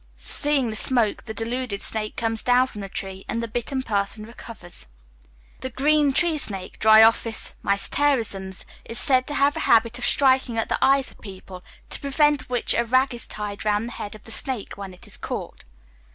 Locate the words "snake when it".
14.31-15.05